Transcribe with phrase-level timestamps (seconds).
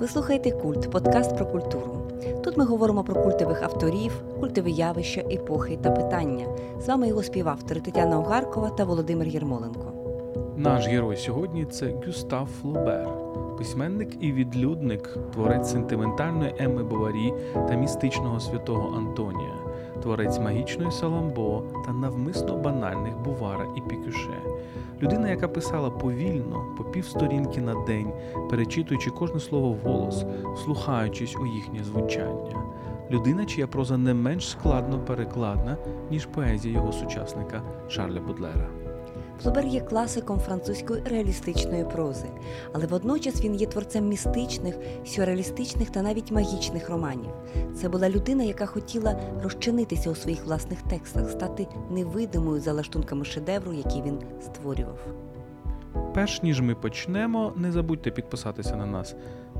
[0.00, 1.96] Ви слухаєте Культ, подкаст про культуру.
[2.44, 6.46] Тут ми говоримо про культових авторів, культові явища, епохи та питання.
[6.80, 9.92] З вами його співавтори Тетяна Огаркова та Володимир Єрмоленко.
[10.56, 13.08] Наш герой сьогодні це Гюстав Флобер,
[13.58, 19.54] письменник і відлюдник, творець сентиментальної Емми Боварі та містичного святого Антонія,
[20.04, 24.42] творець магічної Саламбо та навмисно банальних Бувара і Пікюше.
[25.02, 28.12] Людина, яка писала повільно, по півсторінки на день,
[28.50, 30.24] перечитуючи кожне слово волос,
[30.64, 32.56] слухаючись у їхнє звучання.
[33.10, 35.76] Людина, чия проза не менш складно перекладна,
[36.10, 38.83] ніж поезія його сучасника Шарля Будлера.
[39.42, 42.26] Флобер є класиком французької реалістичної прози,
[42.72, 44.74] але водночас він є творцем містичних,
[45.06, 47.30] сюрреалістичних та навіть магічних романів.
[47.74, 53.72] Це була людина, яка хотіла розчинитися у своїх власних текстах, стати невидимою за лаштунками шедевру,
[53.72, 54.98] який він створював.
[56.14, 59.14] Перш ніж ми почнемо, не забудьте підписатися на нас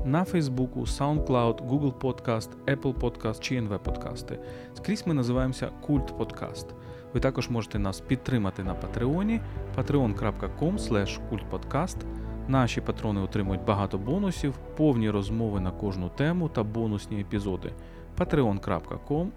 [0.05, 4.39] на Фейсбуку, SoundCloud, Google Podcast, Apple Podcast чи NV Подкасти.
[4.73, 6.67] Скрізь ми називаємося Культ Подкаст.
[7.15, 9.41] Ви також можете нас підтримати на Патреоні
[9.77, 11.97] patreon.com.
[12.47, 17.73] Наші патрони отримують багато бонусів, повні розмови на кожну тему та бонусні епізоди.
[18.17, 19.27] patreon.com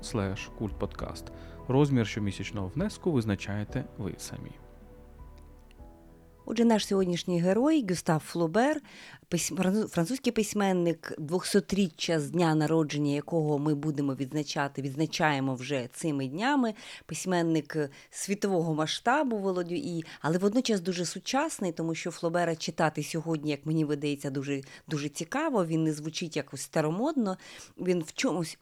[0.60, 1.24] kultpodcast.
[1.68, 4.50] Розмір щомісячного внеску визначаєте ви самі.
[6.50, 8.80] Отже, наш сьогоднішній герой Гюстав Флобер,
[9.88, 16.74] французький письменник, 200-річчя з дня народження, якого ми будемо відзначати, відзначаємо вже цими днями.
[17.06, 17.76] Письменник
[18.10, 23.84] світового масштабу Володю, і але водночас дуже сучасний, тому що Флобера читати сьогодні, як мені
[23.84, 25.66] видається, дуже дуже цікаво.
[25.66, 27.36] Він не звучить якось старомодно.
[27.78, 28.58] Він в чомусь.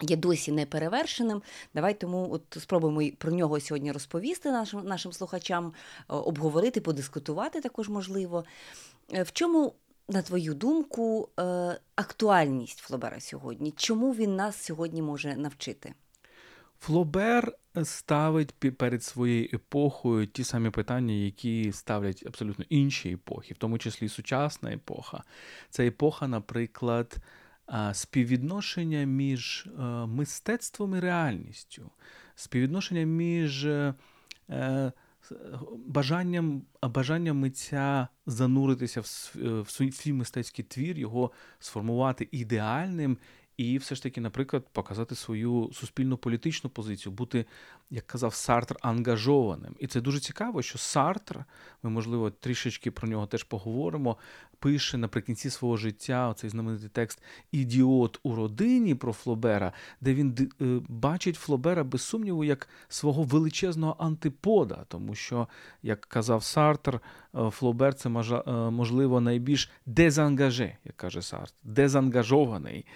[0.00, 1.42] Є досі неперевершеним.
[1.74, 5.72] Давай тому от спробуємо про нього сьогодні розповісти нашим нашим слухачам,
[6.08, 8.44] обговорити, подискутувати також можливо.
[9.12, 9.72] Е, в чому,
[10.08, 11.42] на твою думку, е,
[11.96, 13.72] актуальність Флобера сьогодні?
[13.76, 15.94] Чому він нас сьогодні може навчити?
[16.80, 17.52] Флобер
[17.84, 24.08] ставить перед своєю епохою ті самі питання, які ставлять абсолютно інші епохи, в тому числі
[24.08, 25.22] сучасна епоха.
[25.70, 27.16] Це епоха, наприклад
[27.92, 31.90] співвідношення між е, мистецтвом і реальністю,
[32.34, 33.94] співвідношення між е,
[34.50, 34.92] е,
[35.86, 43.18] бажанням бажанням митця зануритися в свій, мистецький твір, його сформувати ідеальним.
[43.58, 47.46] І все ж таки, наприклад, показати свою суспільну політичну позицію, бути,
[47.90, 49.74] як казав Сартр, ангажованим.
[49.78, 51.44] І це дуже цікаво, що Сартр,
[51.82, 54.16] ми, можливо, трішечки про нього теж поговоримо,
[54.58, 60.80] пише наприкінці свого життя цей знаменитий текст Ідіот у родині про Флобера, де він е,
[60.88, 65.48] бачить Флобера без сумніву як свого величезного антипода, тому що,
[65.82, 67.00] як казав Сартр,
[67.50, 72.86] Флобер це е, можливо найбільш дезангаже, як каже Сартр, дезангажований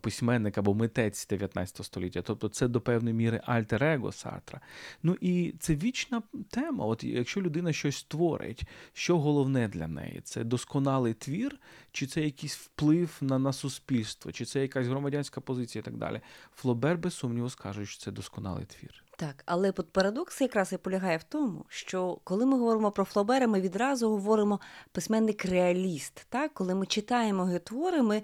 [0.00, 2.22] письменник або митець 19 століття.
[2.22, 4.60] Тобто це до певної міри альтер-его Сартра.
[5.02, 6.84] Ну і це вічна тема.
[6.84, 8.62] От якщо людина щось творить,
[8.92, 10.20] що головне для неї?
[10.24, 11.58] Це досконалий твір,
[11.92, 16.20] чи це якийсь вплив на на суспільство, чи це якась громадянська позиція і так далі.
[16.54, 19.05] Флобер, без сумніву, скаже, що це досконалий твір.
[19.18, 23.60] Так, але парадокс якраз і полягає в тому, що коли ми говоримо про Флобера, ми
[23.60, 24.60] відразу говоримо
[24.92, 26.26] письменник-реаліст.
[26.28, 26.54] Так?
[26.54, 28.22] Коли ми читаємо його твори, ми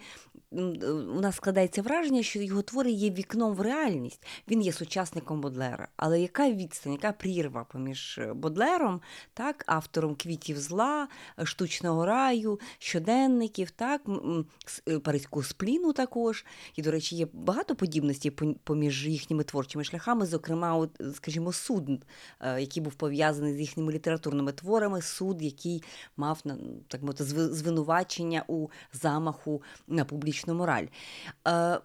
[1.16, 4.26] у нас складається враження, що його твори є вікном в реальність.
[4.48, 5.88] Він є сучасником Бодлера.
[5.96, 9.00] Але яка відстань, яка прірва поміж е, Бодлером,
[9.34, 11.08] так, автором квітів зла,
[11.44, 14.02] штучного раю, щоденників, так,
[14.88, 16.44] е, Паризького спліну також.
[16.76, 18.30] І, до речі, є багато подібностей
[18.64, 20.76] поміж їхніми творчими шляхами, зокрема,
[21.14, 21.88] скажімо, суд,
[22.40, 25.82] е, який був пов'язаний з їхніми літературними творами, суд, який
[26.16, 26.42] мав
[26.88, 30.86] так мовити, звинувачення у замаху на публічну мораль.
[31.48, 31.80] Е,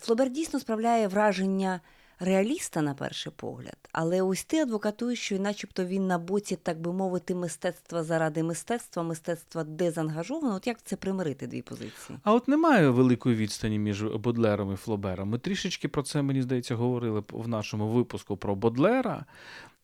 [0.00, 1.80] Флобер дійсно справляє враження
[2.20, 6.92] реаліста на перший погляд, але ось ти адвокатуєш, що начебто він на боці, так би
[6.92, 10.54] мовити, мистецтва заради мистецтва, мистецтва дезангажовано.
[10.54, 12.18] От як це примирити дві позиції?
[12.22, 15.28] А от немає великої відстані між Бодлером і Флобером.
[15.28, 19.24] Ми трішечки про це, мені здається, говорили в нашому випуску про Бодлера.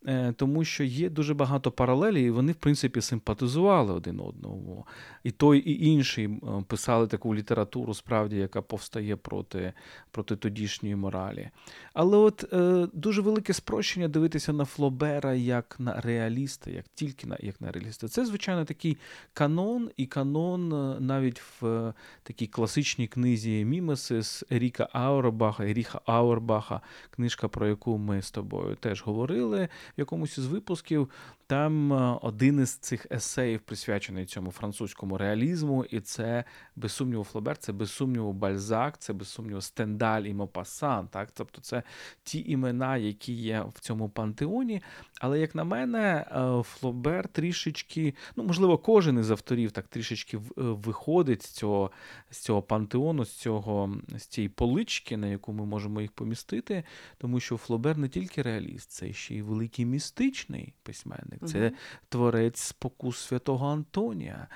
[0.07, 4.87] Е, тому що є дуже багато паралелей, і вони, в принципі, симпатизували один одному.
[5.25, 9.73] І той, і інший писали таку літературу, справді, яка повстає проти
[10.11, 11.51] проти тодішньої моралі.
[11.93, 17.37] Але от е, дуже велике спрощення дивитися на Флобера як на реаліста, як тільки на
[17.41, 18.09] як на реаліста.
[18.09, 18.97] Це, звичайно, такий
[19.33, 26.81] канон, і канон е, навіть в е, такій класичній книзі Мімесис Еріка Аурбаха, Еріха Аурбаха,
[27.11, 31.09] книжка, про яку ми з тобою теж говорили в якомусь із випусків,
[31.49, 36.45] Там е, один із цих есеїв присвячений цьому французькому реалізму, і це
[36.77, 41.09] без сумніву Флобер, це без сумніву Бальзак, це без сумніву Стендаль і Мопасан.
[41.09, 41.83] Так, тобто це
[42.23, 44.83] ті імена, які є в цьому пантеоні.
[45.21, 50.41] Але як на мене, е, Флобер трішечки, ну можливо, кожен із авторів так трішечки е,
[50.57, 51.91] виходить з цього
[52.31, 56.85] з цього пантеону, з цього з цієї полички, на яку ми можемо їх помістити,
[57.19, 61.73] тому що Флобер не тільки реаліст, це ще й великий містичний письменник, це
[62.09, 64.49] творець спокус святого Антонія.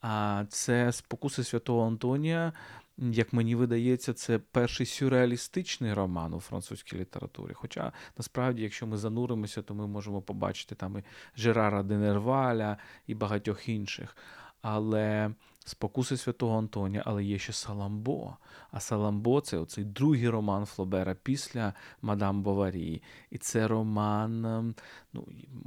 [0.00, 2.52] А це спокуси святого Антонія.
[2.98, 7.52] Як мені видається, це перший сюрреалістичний роман у французькій літературі.
[7.54, 11.02] Хоча насправді, якщо ми зануримося, то ми можемо побачити там і
[11.36, 12.76] Жерара Денерваля
[13.06, 14.16] і багатьох інших.
[14.62, 15.30] Але
[15.64, 18.36] спокуси святого Антонія, але є ще Саламбо.
[18.70, 23.02] А Саламбо це оцей другий роман Флобера після Мадам Боварії.
[23.30, 24.74] І це роман, ем,
[25.12, 25.26] ну,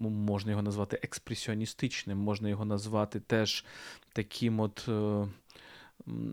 [0.10, 3.66] можна його назвати експресіоністичним, можна його назвати теж
[4.14, 4.86] таким от.
[4.90, 5.28] Е,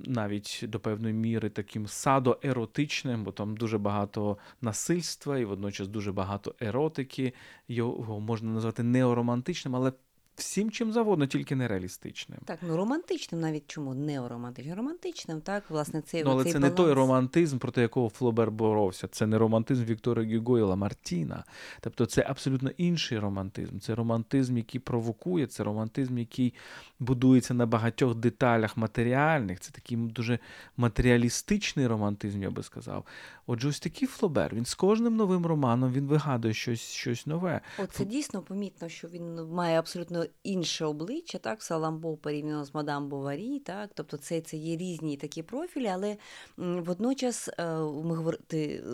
[0.07, 6.55] навіть до певної міри таким садоеротичним, бо там дуже багато насильства і водночас дуже багато
[6.61, 7.33] еротики.
[7.69, 9.93] Його можна назвати неоромантичним, але
[10.37, 12.39] всім чим завгодно, тільки не реалістичним.
[12.45, 14.77] Так, ну романтичним навіть чому неоромантичним.
[14.77, 16.79] Романтичним, так, власне, цей Ну, але цей це баланс.
[16.79, 19.09] не той романтизм, проти якого Флобер боровся.
[19.09, 21.45] Це не романтизм Віктора Гюго і Ламартіна.
[21.81, 23.79] Тобто це абсолютно інший романтизм.
[23.79, 26.55] Це романтизм, який провокує, це романтизм, який
[27.01, 29.61] будується на багатьох деталях матеріальних.
[29.61, 30.39] Це такий дуже
[30.77, 33.05] матеріалістичний романтизм, я би сказав.
[33.47, 34.55] Отже, ось такий Флобер.
[34.55, 37.61] Він з кожним новим романом він вигадує щось щось нове.
[37.79, 43.59] Оце дійсно помітно, що він має абсолютно інше обличчя, так, Саламбо порівняно з мадам Боварі,
[43.59, 46.17] так, тобто це це є різні такі профілі, але
[46.57, 48.39] водночас е, ми говор...
[48.47, 48.85] ти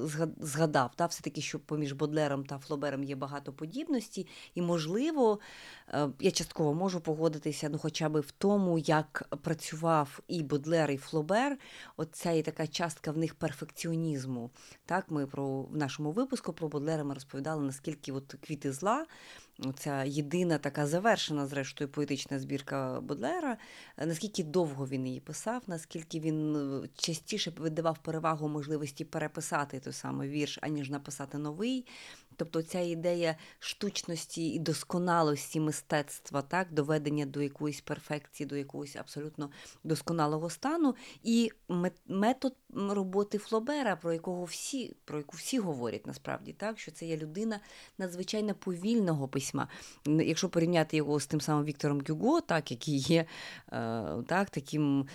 [0.41, 5.39] згадав, так, все-таки, що поміж Бодлером та Флобером є багато подібності, і, можливо,
[5.89, 10.97] е, я частково можу погодитися, ну, хоча б в тому, як працював і Бодлер, і
[10.97, 11.59] Флобер,
[11.97, 14.51] оця є така частка в них перфекціонізму.
[14.87, 19.07] Так, Ми про в нашому випуску про Бодлера ми розповідали, наскільки от квіти зла
[19.77, 23.57] ця єдина така завершена, зрештою, поетична збірка Бодлера,
[23.97, 30.29] наскільки довго він її писав, наскільки він е, частіше видавав перевагу можливості переписати той самий
[30.29, 31.87] вірш, аніж написати новий.
[32.37, 39.51] Тобто ця ідея штучності і досконалості мистецтва, так, доведення до якоїсь перфекції, до якогось абсолютно
[39.85, 41.51] досконалого стану, і
[42.07, 47.17] метод роботи Флобера, про якого всі про яку всі говорять насправді, так, що це є
[47.17, 47.61] людина
[47.99, 49.48] надзвичайно повільного письма.
[50.07, 53.25] Якщо порівняти його з тим самим Віктором Гюго, так, який є
[53.73, 55.07] е, так, таким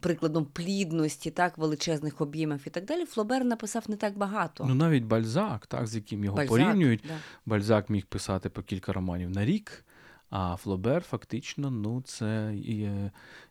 [0.00, 4.64] прикладом плідності, так, величезних об'ємів і так далі, Флобер написав не так багато.
[4.68, 7.04] Ну навіть Бальзак, так, з яким його Бальзак, порівнюють.
[7.08, 7.14] Да.
[7.46, 9.84] Бальзак міг писати по кілька романів на рік.
[10.30, 12.54] А Флобер фактично, ну це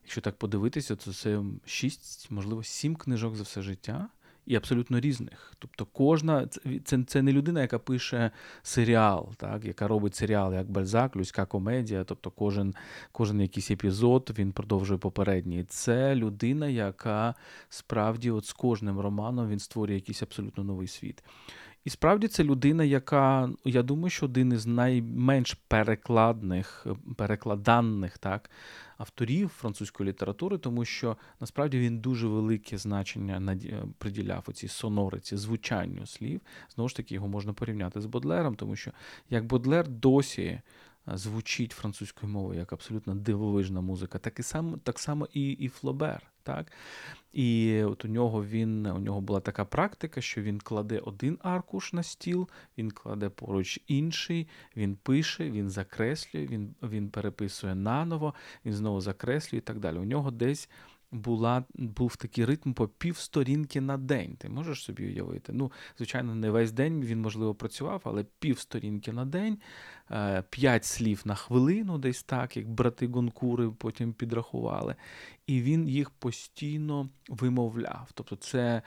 [0.03, 4.07] якщо так подивитися, то це шість, можливо, сім книжок за все життя.
[4.49, 5.53] І абсолютно різних.
[5.59, 6.47] Тобто, кожна
[6.83, 8.31] це це не людина, яка пише
[8.63, 12.03] серіал, так, яка робить серіал як Бальзак, людська комедія.
[12.03, 12.75] Тобто, кожен
[13.11, 15.63] кожен якийсь епізод він продовжує попередній.
[15.63, 17.35] Це людина, яка
[17.69, 21.23] справді от з кожним романом він створює якийсь абсолютно новий світ.
[21.85, 28.49] І справді це людина, яка, я думаю, що один із найменш перекладних, перекладанних так,
[28.97, 33.57] авторів французької літератури, тому що насправді він дуже велике значення
[33.97, 36.41] приділяв у цій сонориці, звучанню слів.
[36.75, 38.91] Знову ж таки, його можна порівняти з Бодлером, тому що
[39.29, 40.61] як Бодлер досі
[41.07, 46.31] звучить французькою мовою як абсолютно дивовижна музика, так і сам, так само і і Флобер.
[46.55, 46.71] Так?
[47.33, 51.93] І от у нього він у нього була така практика, що він кладе один аркуш
[51.93, 58.33] на стіл, він кладе поруч інший, він пише, він закреслює, він він переписує наново,
[58.65, 59.97] він знову закреслює і так далі.
[59.97, 60.69] У нього десь
[61.11, 64.35] була, був такий ритм по півсторінки на день.
[64.35, 65.53] Ти можеш собі уявити?
[65.53, 69.57] Ну, звичайно, не весь день він, можливо, працював, але півсторінки на день,
[70.11, 74.95] е, п'ять слів на хвилину, десь так, як брати Гонкури потім підрахували.
[75.47, 78.09] І він їх постійно вимовляв.
[78.13, 78.81] Тобто, це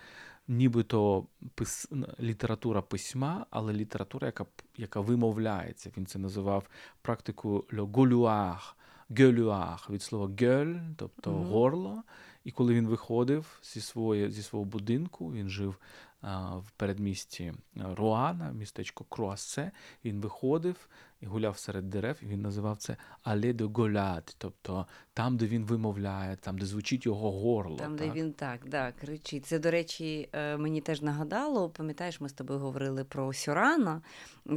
[0.48, 1.88] нібито пис...
[2.20, 5.90] література письма, але література, яка яка вимовляється.
[5.96, 6.68] Він це називав
[7.02, 8.74] практику «le gauloir»,
[9.16, 11.44] гелюах від слова гель, тобто mm-hmm.
[11.44, 12.02] горло.
[12.44, 15.76] І коли він виходив зі своє, зі свого будинку, він жив
[16.20, 19.70] а, в передмісті Руана, містечко Круасе.
[20.04, 20.88] Він виходив
[21.22, 25.64] і гуляв серед дерев, і він називав це Але де Голят, тобто там, де він
[25.64, 27.76] вимовляє, там, де звучить його горло.
[27.76, 28.08] Там, так?
[28.08, 29.46] де він так, да, кричить.
[29.46, 34.02] Це, до речі, е, мені теж нагадало, пам'ятаєш, ми з тобою говорили про Сюрана,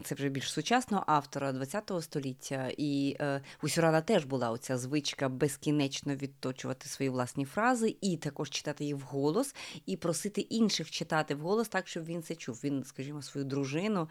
[0.03, 2.71] це вже більш сучасного автора ХХ століття.
[2.77, 8.49] І е, у Сюрана теж була оця звичка безкінечно відточувати свої власні фрази, і також
[8.49, 9.55] читати їх вголос,
[9.85, 12.61] і просити інших читати вголос так, щоб він це чув.
[12.63, 14.09] Він, скажімо, свою дружину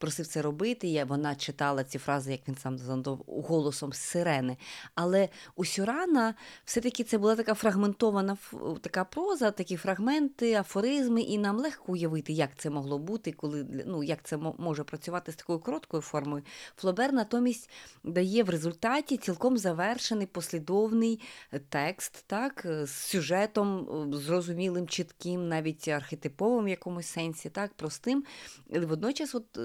[0.00, 0.88] просив це робити.
[0.88, 4.56] і Вона читала ці фрази, як він сам зандов, голосом сирени.
[4.94, 6.34] Але у Сюрана
[6.64, 8.36] все-таки це була така фрагментована
[8.80, 14.02] така проза, такі фрагменти, афоризми, і нам легко уявити, як це могло бути, коли ну
[14.02, 16.42] як це може працювати з такою короткою формою.
[16.76, 17.70] Флобер натомість
[18.04, 21.20] дає в результаті цілком завершений послідовний
[21.68, 28.24] текст, так, з сюжетом зрозумілим, чітким, навіть архетиповим в якомусь сенсі, так, простим.
[28.70, 29.58] Водночас, от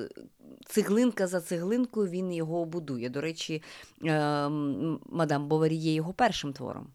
[0.66, 3.10] цеглинка за цеглинкою він його будує.
[3.10, 3.64] До речі,
[4.04, 6.88] ем, мадам Боварі є його першим твором.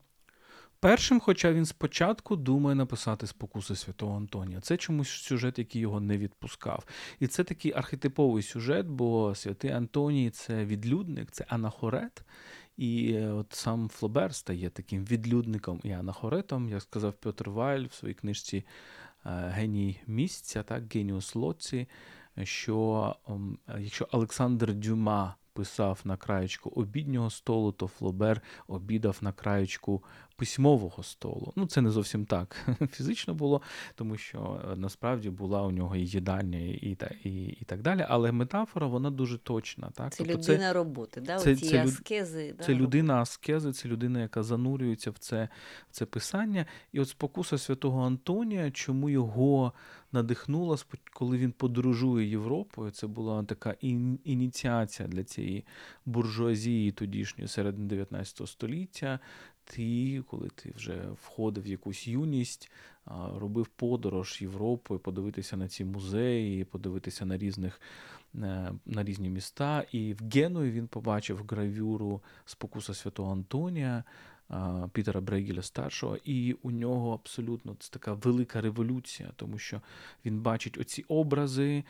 [0.84, 4.60] Першим, хоча він спочатку думає написати спокуси святого Антонія.
[4.60, 6.84] Це чомусь сюжет, який його не відпускав.
[7.20, 12.24] І це такий архетиповий сюжет, бо святий Антоній це відлюдник, це анахорет.
[12.76, 17.94] І е, от сам Флобер стає таким відлюдником і анахоретом, як сказав Петр Вайль в
[17.94, 18.64] своїй книжці е,
[19.54, 21.88] Геній місця, так, Геніус Лоці,
[22.42, 23.16] що
[23.78, 30.04] якщо Олександр Дюма писав на краєчку обіднього столу, то Флобер обідав на краєчку
[30.36, 31.52] письмового столу.
[31.56, 32.56] Ну, це не зовсім так
[32.90, 33.62] фізично було,
[33.94, 38.06] тому що е, насправді була у нього і їдальня, і і, і так далі.
[38.08, 39.90] Але метафора вона дуже точна.
[39.94, 40.12] Так?
[40.12, 41.38] Це тобто людина це, роботи, да?
[41.38, 42.54] це, Оці це, аскези.
[42.60, 45.48] Це да, людина аскези, це людина, яка занурюється в це,
[45.90, 46.66] в це писання.
[46.92, 49.72] І от спокуса святого Антонія, чому його
[50.12, 50.76] надихнула,
[51.12, 52.90] коли він подорожує Європою.
[52.90, 53.74] Це була така
[54.24, 55.64] ініціація для цієї
[56.06, 59.20] буржуазії тодішньої середини 19 століття
[59.64, 62.70] ти, коли ти вже входив в якусь юність,
[63.36, 67.80] робив подорож Європою, подивитися на ці музеї, подивитися на різних.
[68.42, 74.04] Е, на різні міста, і в Генуї він побачив гравюру спокуса святого Антонія,
[74.92, 79.80] Пітера Брейгеля старшого, і у нього абсолютно це така велика революція, тому що
[80.24, 81.84] він бачить оці образи,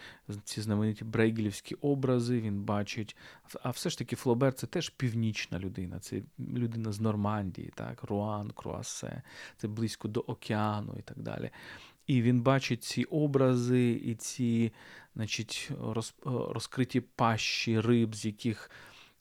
[0.44, 2.40] ці знамениті брейгелівські образи.
[2.40, 3.16] Він бачить,
[3.62, 8.50] а все ж таки Флобер це теж північна людина, це людина з Нормандії, так, Руан,
[8.50, 9.22] Круасе,
[9.56, 11.50] це близько до океану і так далі.
[12.06, 14.72] І він бачить ці образи і ці,
[15.14, 18.70] значить, роз, розкриті пащі риб, з яких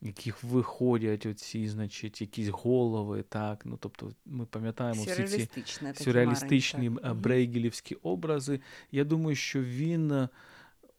[0.03, 3.65] яких виходять оці, значить, якісь голови, так.
[3.65, 8.59] Ну, тобто, ми пам'ятаємо всі ці сюрреалістичні марень, брейгелівські образи.
[8.91, 10.27] Я думаю, що він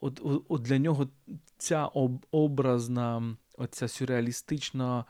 [0.00, 1.08] от, от для нього
[1.58, 1.86] ця
[2.30, 5.04] образна, оця сюрреалістична.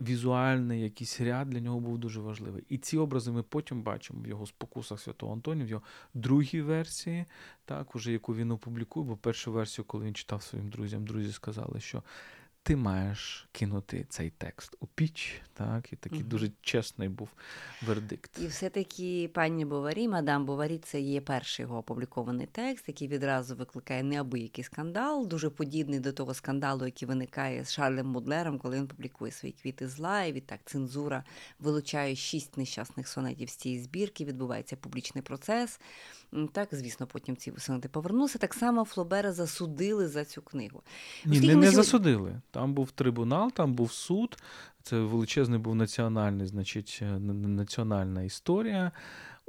[0.00, 2.64] Візуальний якийсь ряд для нього був дуже важливий.
[2.68, 5.82] І ці образи ми потім бачимо в його спокусах Святого Антонія, в його
[6.14, 7.24] другій версії,
[7.64, 11.80] так, уже яку він опублікує, бо першу версію, коли він читав своїм друзям, друзі сказали,
[11.80, 12.02] що
[12.62, 16.28] ти маєш кинути цей текст у піч, так, і такий угу.
[16.28, 17.28] дуже чесний був
[17.82, 18.38] вердикт.
[18.42, 24.02] І все-таки пані Боварі, мадам Боварі, це є перший його опублікований текст, який відразу викликає
[24.02, 29.32] неабиякий скандал, дуже подібний до того скандалу, який виникає з Шарлем Мудлером, коли він публікує
[29.32, 31.24] свої квіти зла, і відтак цензура
[31.58, 35.80] вилучає шість нещасних сонетів з цієї збірки, відбувається публічний процес.
[36.52, 38.38] Так, звісно, потім ці сонети повернулися.
[38.38, 40.82] Так само Флобера засудили за цю книгу.
[41.24, 41.70] Ні, не, не сьогодні...
[41.70, 42.40] засудили.
[42.50, 44.36] Там був трибунал, там був суд.
[44.82, 48.92] Це величезний був національний, значить, е, національна історія.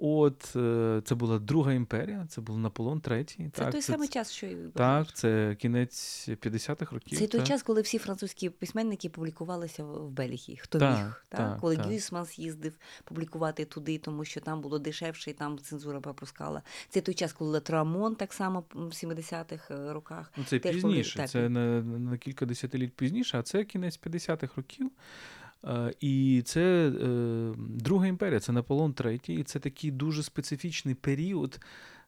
[0.02, 3.50] От е, це була друга імперія, це був Наполеон третій.
[3.54, 7.20] Це так, той це, самий час, що і так, це кінець 50-х років.
[7.20, 10.58] Це той час, коли всі французькі письменники публікувалися в Бельгії.
[10.58, 11.24] Хто так, міг?
[11.30, 16.00] Так, так, коли Гюйсманс їздив публікувати туди, тому що там було дешевше, і там цензура
[16.00, 16.62] пропускала.
[16.90, 20.32] Це той час, коли Лотреамон так само в 70-х е, роках.
[20.38, 24.92] Ну, Це пізніше, це на, на кілька десятиліть пізніше, а це кінець 50-х років.
[25.66, 31.60] Е, і це е, Друга імперія, це Наполеон III, і це такий дуже специфічний період,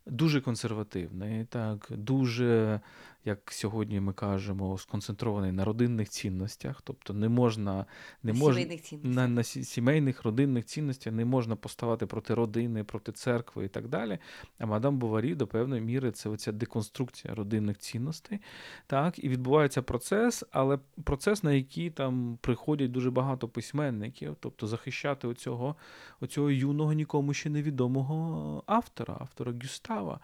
[0.05, 2.79] дуже консервативний, так, дуже
[3.25, 7.85] як сьогодні ми кажемо, сконцентрований на родинних цінностях, тобто не можна
[8.23, 8.65] не можна
[9.03, 14.19] на, на сімейних родинних цінностях не можна поставати проти родини, проти церкви і так далі.
[14.59, 18.39] А мадам Буварі до певної міри це оця деконструкція родинних цінностей.
[18.87, 25.27] Так, І відбувається процес, але процес, на який там приходять дуже багато письменників, тобто захищати
[25.27, 25.75] оцього,
[26.19, 30.19] оцього юного нікому ще невідомого автора, автора Гюстава.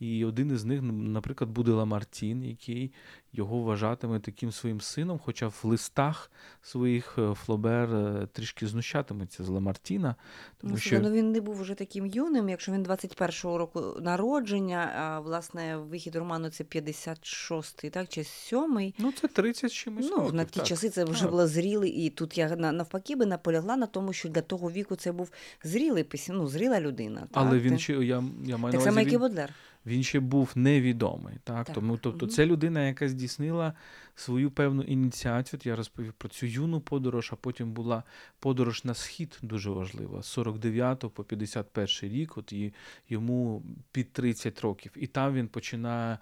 [0.00, 2.92] І один із них, наприклад, буде Ламартін, який
[3.32, 6.30] його вважатиме таким своїм сином, хоча в листах
[6.62, 10.14] своїх е, Флобер е, трішки знущатиметься з Ламартіна.
[10.58, 14.92] Тому ну, що ну, він не був вже таким юним, якщо він 21-го року народження,
[14.96, 18.94] а власне вихід роману це 56-й, так, чи 7-й.
[18.98, 20.06] Ну, це 30 чимось.
[20.10, 20.66] Ну, років, на ті так.
[20.66, 21.30] часи це вже так.
[21.30, 25.12] було зрілий, і тут я навпаки би наполягла на тому, що для того віку це
[25.12, 25.30] був
[25.64, 27.26] зрілий ну, зріла людина.
[27.32, 27.60] Але так?
[27.60, 29.54] він ще я, я маю так само, як і Бодлер
[29.88, 31.34] він ще був невідомий.
[31.44, 31.66] Так?
[31.66, 31.74] так.
[31.74, 33.72] Тому тобто, це людина, яка здійснила
[34.14, 35.60] свою певну ініціацію.
[35.64, 38.02] Я розповів про цю юну подорож, а потім була
[38.40, 40.22] подорож на схід дуже важлива.
[40.22, 42.74] З 49 по 51 рік, от і
[43.08, 44.92] йому під 30 років.
[44.96, 46.18] І там він починає.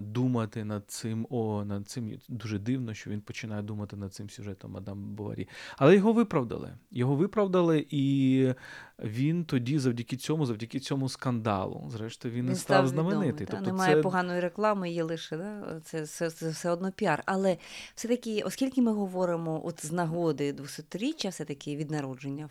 [0.00, 4.72] Думати над цим, о, над цим дуже дивно, що він починає думати над цим сюжетом
[4.72, 5.48] Мадам Боварі.
[5.76, 6.74] Але його виправдали.
[6.90, 8.54] Його виправдали, і
[8.98, 13.46] він тоді, завдяки цьому, завдяки цьому скандалу, зрештою, він, він став, став знаменитий.
[13.50, 14.02] Тобто Немає це...
[14.02, 15.80] поганої реклами, є лише да?
[15.84, 17.22] це, це, це все одно піар.
[17.26, 17.56] Але
[17.94, 22.48] все-таки, оскільки ми говоримо от з нагоди 200-річчя, все-таки від народження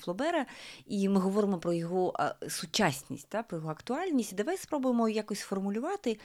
[0.00, 0.46] Флобера,
[0.86, 2.14] і ми говоримо про його
[2.48, 6.18] сучасність, та, про його актуальність, давай спробуємо якось сформулювати.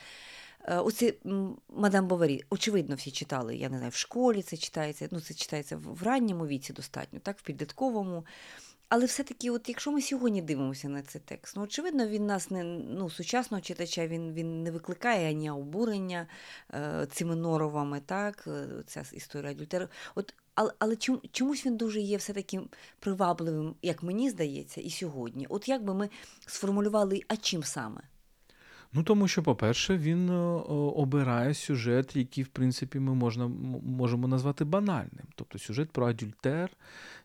[0.65, 1.13] Е, оці
[1.69, 3.55] мадам Боварі, очевидно, всі читали.
[3.55, 7.37] Я не знаю, в школі це читається, ну це читається в ранньому віці достатньо, так,
[7.39, 8.25] в підлітковому.
[8.89, 12.63] Але все-таки, от якщо ми сьогодні дивимося на цей текст, ну очевидно, він нас не
[12.63, 16.27] ну, сучасного читача він він не викликає ані обурення
[16.73, 19.87] е, цими норовами, так, е, ця історія адюльтеру.
[20.15, 22.61] От, Але але чому, чомусь він дуже є все-таки
[22.99, 25.47] привабливим, як мені здається, і сьогодні.
[25.49, 26.09] От як би ми
[26.45, 28.01] сформулювали, а чим саме?
[28.93, 30.33] Ну тому що, по-перше, він е,
[30.73, 33.47] обирає сюжет, який, в принципі, ми можна,
[33.83, 35.25] можемо назвати банальним.
[35.35, 36.69] Тобто сюжет про адюльтер,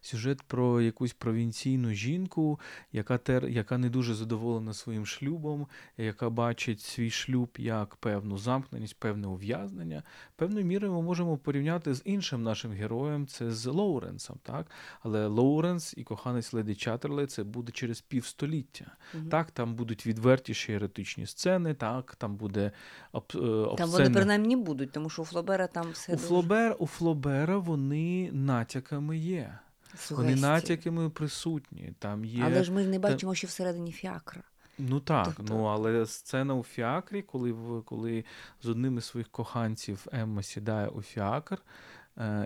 [0.00, 2.60] сюжет про якусь провінційну жінку,
[2.92, 8.98] яка тер, яка не дуже задоволена своїм шлюбом, яка бачить свій шлюб як певну замкненість,
[8.98, 10.02] певне ув'язнення.
[10.36, 14.38] Певною мірою ми можемо порівняти з іншим нашим героєм, це з Лоуренсом.
[14.42, 14.66] так?
[15.00, 18.96] Але Лоуренс і коханець Леді Чаттерлей це буде через півстоліття.
[19.14, 19.28] Угу.
[19.30, 22.72] Так, там будуть відвертіші еретичні сцени, так, там буде
[23.12, 23.76] об, обсцени.
[23.76, 26.12] Там вони принаймні будуть, тому що у Флобера там все.
[26.12, 26.28] У, дуже...
[26.28, 29.58] Флобер, у Флобера вони натяками є.
[29.96, 30.16] Сугестії.
[30.16, 31.92] Вони натяками присутні.
[31.98, 32.42] Там є...
[32.46, 34.42] Але ж ми не бачимо, що всередині фіакра.
[34.78, 35.54] Ну так, тобто...
[35.54, 37.54] ну але сцена у фіакрі, коли
[37.84, 38.24] коли
[38.62, 41.58] з одним із своїх коханців Емма сідає у фіакр,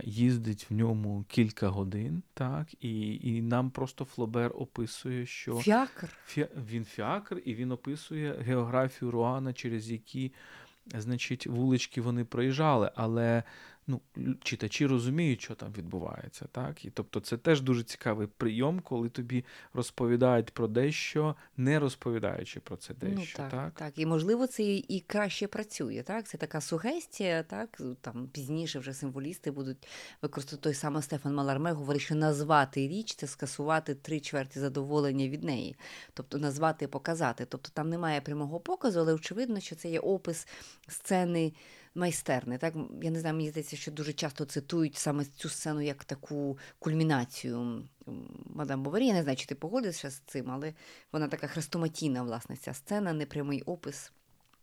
[0.04, 6.09] їздить в ньому кілька годин, так, і і нам просто Флобер описує, що фіакр.
[6.26, 6.46] Фі...
[6.70, 10.33] він фіакр, і він описує географію Руана, через які
[10.94, 12.90] значить, вулички вони проїжджали.
[12.94, 13.42] Але
[13.86, 14.00] ну,
[14.42, 16.46] читачі розуміють, що там відбувається.
[16.52, 16.84] так?
[16.84, 22.76] І тобто це теж дуже цікавий прийом, коли тобі розповідають про дещо, не розповідаючи про
[22.76, 23.42] це ну, дещо.
[23.42, 23.98] Ну, так, так, так.
[23.98, 26.02] І можливо, це і краще працює.
[26.06, 26.26] так?
[26.26, 27.80] Це така сугестія, так?
[28.00, 29.88] Там пізніше вже символісти будуть
[30.22, 35.44] використовувати той самий Стефан Маларме, говорить, що назвати річ це скасувати три чверті задоволення від
[35.44, 35.76] неї.
[36.14, 37.44] Тобто назвати і показати.
[37.44, 40.48] Тобто там немає прямого показу, але очевидно, що це є опис
[40.88, 41.52] сцени
[41.94, 42.59] майстерний.
[42.59, 42.74] Так?
[43.03, 47.83] Я не знаю, мені здається, що дуже часто цитують саме цю сцену як таку кульмінацію
[48.46, 49.07] мадам Боварі.
[49.07, 50.74] Я не знаю, чи ти погодишся з цим, але
[51.12, 54.12] вона така хрестоматійна, власне, ця сцена, непрямий опис.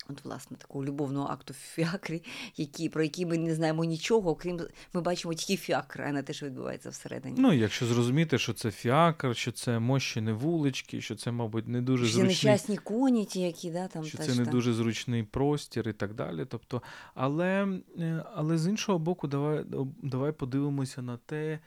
[0.10, 2.24] От, власне, такого любовного акту фіакрі,
[2.58, 4.62] які, про який ми не знаємо нічого, окрім
[4.94, 7.36] ми бачимо тільки фіакр, а не те, що відбувається всередині.
[7.38, 12.06] Ну, якщо зрозуміти, що це фіакр, що це мощені вулички, що це, мабуть, не дуже
[12.06, 12.30] що зручний...
[12.30, 14.54] нещасні коні, ті, які да, там що це не там.
[14.54, 16.46] дуже зручний простір і так далі.
[16.50, 16.82] Тобто,
[17.16, 17.68] Але
[18.00, 19.66] е, але з іншого боку, давай,
[20.04, 21.60] давай подивимося на те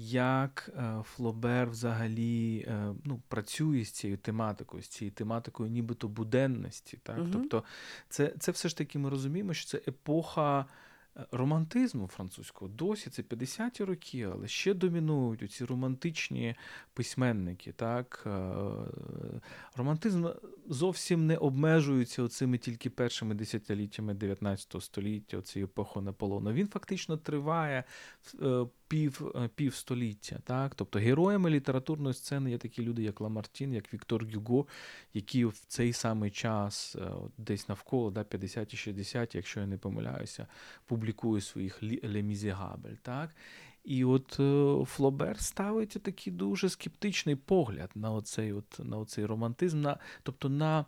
[0.00, 6.98] як е, Флобер взагалі е, ну, працює з цією тематикою, з цією тематикою нібито буденності.
[7.02, 7.18] Так?
[7.18, 7.28] Угу.
[7.32, 7.64] Тобто,
[8.08, 10.66] це, це все ж таки ми розуміємо, що це епоха.
[11.16, 16.54] Е, романтизму французького досі це 50-ті роки, але ще домінують ці романтичні
[16.94, 17.72] письменники.
[17.72, 18.26] Так?
[19.76, 20.26] Романтизм
[20.66, 26.52] зовсім не обмежується оцими тільки першими десятиліттями 19 століття, цією епохою Наполеона.
[26.52, 27.84] Він фактично триває
[28.88, 30.38] пів, е, півстоліття.
[30.44, 30.74] Так?
[30.74, 34.66] Тобто героями літературної сцени є такі люди, як Ламартін, як Віктор Гюго,
[35.14, 40.46] які в цей самий час, е, десь навколо да, 50-60, якщо я не помиляюся,
[40.86, 42.96] публікує своїх Лемізігабель.
[43.02, 43.30] Так?
[43.84, 49.80] І от е, Флобер ставить такий дуже скептичний погляд на оцей от, на оцей романтизм,
[49.80, 50.84] на, тобто на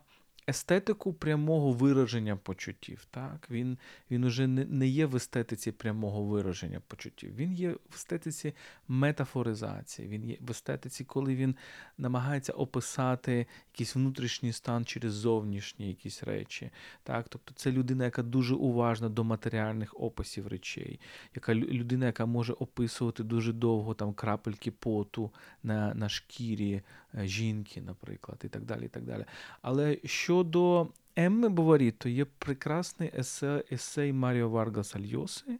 [0.51, 3.05] естетику прямого вираження почуттів.
[3.11, 3.47] Так?
[3.51, 3.77] Він
[4.11, 7.35] він уже не, є в естетиці прямого вираження почуттів.
[7.35, 8.53] Він є в естетиці
[8.87, 11.55] метафоризації, він є в естетиці, коли він
[11.97, 16.69] намагається описати якийсь внутрішній стан через зовнішні якісь речі.
[17.03, 17.25] Так?
[17.29, 20.99] Тобто це людина, яка дуже уважна до матеріальних описів речей,
[21.35, 25.31] яка людина, яка може описувати дуже довго там крапельки поту
[25.63, 26.81] на на шкірі
[27.15, 28.85] жінки, наприклад, і так далі.
[28.85, 29.25] і так далі.
[29.61, 35.59] Але щодо Емми Боварі, то є прекрасний есе, есей Маріо Варгаса Льоси,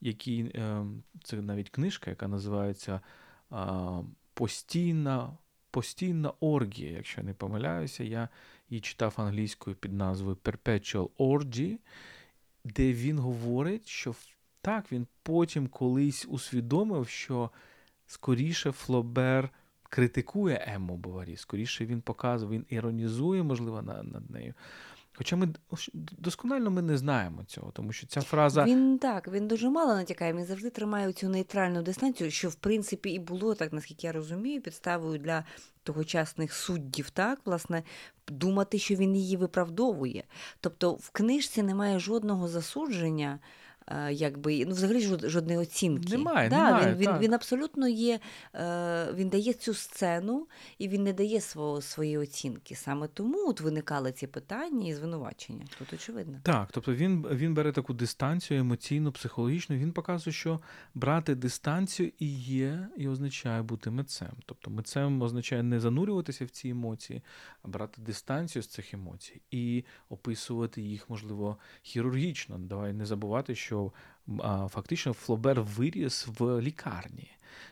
[0.00, 0.84] який е,
[1.24, 3.00] це навіть книжка, яка називається
[4.34, 5.36] Постійна
[5.70, 8.28] постійна оргія, якщо я не помиляюся, я
[8.70, 11.76] її читав англійською під назвою Perpetual Orgy,
[12.64, 14.14] де він говорить, що
[14.60, 17.50] так, він потім колись усвідомив, що
[18.06, 19.50] скоріше Флобер
[19.92, 24.54] критикує Емму Боварі, скоріше він показує, він іронізує, можливо, над нею.
[25.14, 25.48] Хоча ми
[25.94, 28.64] досконально ми не знаємо цього, тому що ця фраза.
[28.64, 33.10] Він так, він дуже мало натякає, він завжди тримає цю нейтральну дистанцію, що в принципі
[33.10, 35.44] і було, так наскільки я розумію, підставою для
[35.82, 37.82] тогочасних суддів, так, власне,
[38.28, 40.24] думати, що він її виправдовує.
[40.60, 43.38] Тобто в книжці немає жодного засудження.
[43.86, 46.16] Е, якби ну взагалі жодної оцінки.
[46.16, 48.20] Немає, да, немає, Він він, він абсолютно є,
[48.54, 50.46] е, він дає цю сцену
[50.78, 52.74] і він не дає свого, своєї оцінки.
[52.74, 55.64] Саме тому от виникали ці питання і звинувачення.
[55.78, 56.40] Тут очевидно.
[56.42, 59.76] Так, тобто він він бере таку дистанцію емоційну, психологічну.
[59.76, 60.60] Він показує, що
[60.94, 64.32] брати дистанцію і є, і означає бути митцем.
[64.46, 67.22] Тобто митцем означає не занурюватися в ці емоції,
[67.62, 72.58] а брати дистанцію з цих емоцій і описувати їх, можливо, хірургічно.
[72.58, 73.92] Давай не забувати, що що
[74.68, 77.30] фактично Флобер виріс в лікарні,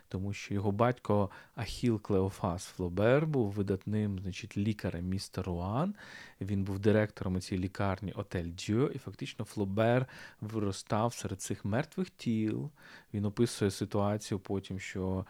[0.08, 5.94] тому що його батько Ахіл Клеофас Флобер був видатним значить, лікарем міста Руан.
[6.40, 10.06] Він був директором цієї лікарні Отель Дю, і фактично Флобер
[10.40, 12.70] виростав серед цих мертвих тіл.
[13.14, 15.26] Він описує ситуацію потім, що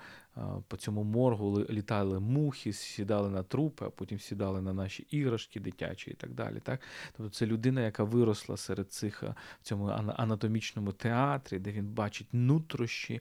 [0.68, 6.10] по цьому моргу літали мухи, сідали на трупи, а потім сідали на наші іграшки дитячі
[6.10, 6.60] і так далі.
[6.62, 6.80] Так?
[7.16, 13.20] Тобто це людина, яка виросла серед цих в цьому анатомічному театрі, де він бачить нутрощі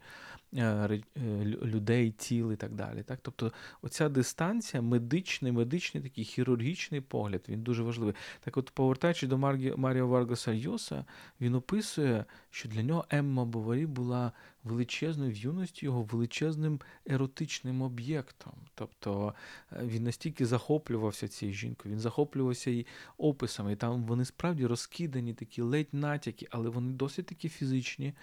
[1.63, 3.03] людей, тіл і так далі.
[3.03, 3.19] Так?
[3.21, 8.15] Тобто оця дистанція, медичний, медичний такий хірургічний погляд, він дуже важливий.
[8.39, 9.38] Так от, повертаючись до
[9.77, 11.05] Маріо Варгаса Йоса,
[11.41, 14.31] він описує, що для нього Емма Боварі була
[14.63, 18.53] величезною в юності його величезним еротичним об'єктом.
[18.75, 19.33] Тобто
[19.71, 23.73] е, він настільки захоплювався цією жінкою, він захоплювався її описами.
[23.73, 28.13] І там вони справді розкидані, такі ледь натяки, але вони досить такі фізичні.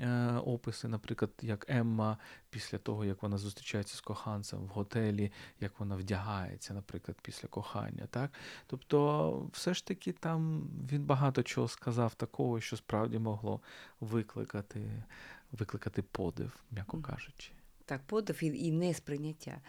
[0.00, 2.18] Е, описи, наприклад, як Емма
[2.50, 8.06] після того, як вона зустрічається з коханцем в готелі, як вона вдягається, наприклад, після кохання.
[8.10, 8.30] Так?
[8.66, 13.60] Тобто, все ж таки там він багато чого сказав такого, що справді могло
[14.00, 15.02] викликати
[15.52, 17.52] викликати подив, м'яко кажучи.
[17.90, 19.60] Так, подив і, і несприйняття.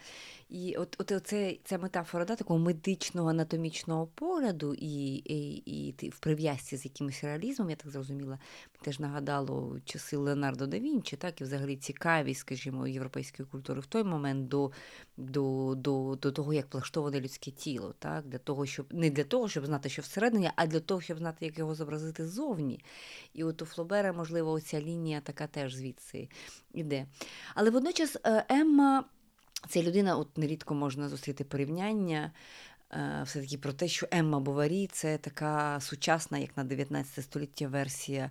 [0.48, 6.18] І от от оце, ця метафора да, такого медичного анатомічного погляду, і і, і в
[6.18, 8.38] прив'язці з якимось реалізмом, я так зрозуміла,
[8.82, 14.04] теж нагадало часи Леонардо да Вінчі, так, і взагалі цікавість, скажімо, європейської культури в той
[14.04, 14.70] момент до
[15.16, 19.48] до, до, до того, як влаштоване людське тіло, так, для того, щоб не для того,
[19.48, 22.84] щоб знати, що всередині, а для того, щоб знати, як його зобразити ззовні.
[23.34, 26.28] І от у Флобера, можливо, оця лінія така теж звідси
[26.74, 27.06] йде.
[27.54, 29.04] Але водночас е, Емма.
[29.68, 32.32] Це людина, от нерідко можна зустріти порівняння.
[32.92, 38.30] Е, все-таки про те, що Емма Боварі це така сучасна, як на 19 століття версія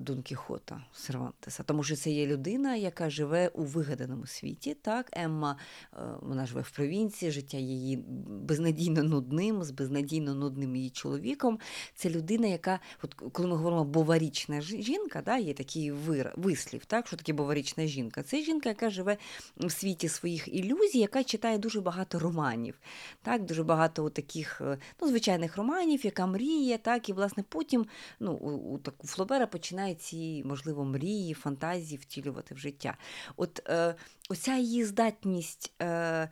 [0.00, 4.74] Дон Кіхота Сервантеса, тому що це є людина, яка живе у вигаданому світі.
[4.74, 5.56] Так, Емма
[5.92, 7.96] е, вона живе в провінції, життя її
[8.28, 11.58] безнадійно нудним, з безнадійно нудним її чоловіком.
[11.94, 17.06] Це людина, яка, от коли ми говоримо боварічна жінка, да, є такий вир, вислів, так,
[17.06, 18.22] що таке боварічна жінка.
[18.22, 19.16] Це жінка, яка живе
[19.56, 22.80] в світі своїх ілюзій, яка читає дуже багато романів,
[23.22, 27.86] так, дуже багато таких е, ну, звичайних романів, яка мріє, так, і власне потім
[28.20, 32.96] ну, у, у, у Флобера починає ці, можливо, мрії, фантазії втілювати в життя.
[33.36, 33.94] От е,
[34.30, 35.72] оця її здатність.
[35.82, 36.28] Е,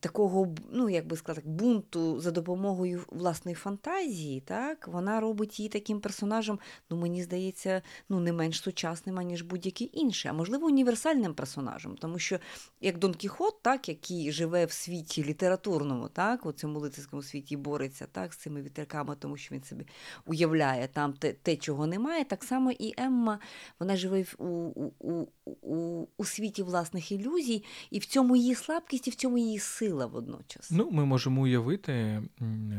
[0.00, 6.00] такого, ну як би сказати, бунту за допомогою власної фантазії, так, вона робить її таким
[6.00, 6.58] персонажем,
[6.90, 11.96] ну мені здається, ну не менш сучасним, аніж будь-який інший, а можливо, універсальним персонажем.
[11.96, 12.38] Тому що
[12.80, 18.06] як Дон Кіхот, так, який живе в світі літературному, так, у цьому лицарському світі бореться
[18.12, 19.86] так, з цими вітерками, тому що він собі
[20.26, 23.38] уявляє там те, те, чого немає, так само і Емма,
[23.80, 25.26] вона живе у, у,
[25.62, 29.81] у, у, світі власних ілюзій, і в цьому її слабкість, і в цьому її сила
[29.82, 30.70] сила водночас.
[30.70, 32.22] Ну, ми можемо уявити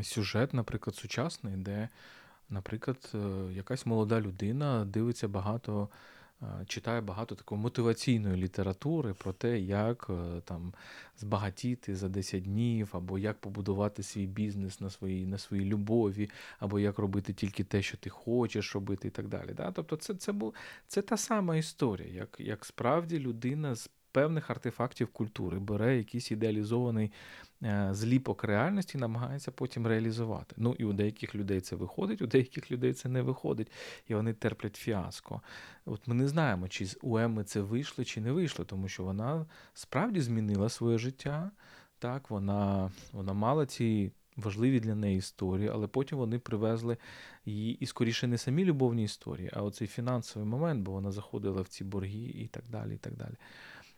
[0.03, 1.89] сюжет, наприклад, сучасний, де,
[2.49, 3.17] наприклад, е,
[3.53, 5.89] якась молода людина дивиться багато
[6.67, 10.73] читає багато такої мотиваційної літератури про те, як е, там
[11.17, 16.79] збагатіти за 10 днів, або як побудувати свій бізнес на своїй на своїй любові, або
[16.79, 19.53] як робити тільки те, що ти хочеш робити, і так далі.
[19.53, 19.71] Да?
[19.71, 20.53] Тобто, це це, був,
[20.87, 27.11] це та сама історія, як, як справді людина з певних артефактів культури бере якийсь ідеалізований
[27.63, 30.55] Е, зліпок реальності намагається потім реалізувати.
[30.57, 33.71] Ну і у деяких людей це виходить, у деяких людей це не виходить,
[34.07, 35.41] і вони терплять фіаско.
[35.85, 39.45] От ми не знаємо, чи у Емми це вийшло, чи не вийшло, тому що вона
[39.73, 41.51] справді змінила своє життя.
[41.99, 44.11] Так, вона, вона мала ці.
[44.37, 46.97] Важливі для неї історії, але потім вони привезли
[47.45, 51.67] її і скоріше не самі любовні історії, а оцей фінансовий момент, бо вона заходила в
[51.67, 52.95] ці борги і так далі.
[52.95, 53.33] і так далі.